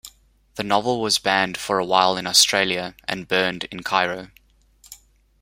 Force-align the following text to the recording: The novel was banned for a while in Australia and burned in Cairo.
The 0.55 0.63
novel 0.63 0.99
was 0.99 1.19
banned 1.19 1.59
for 1.59 1.77
a 1.77 1.85
while 1.85 2.17
in 2.17 2.25
Australia 2.25 2.95
and 3.03 3.27
burned 3.27 3.65
in 3.65 3.83
Cairo. 3.83 4.31